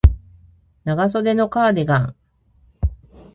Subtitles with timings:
[0.83, 2.15] 長袖のカーディガン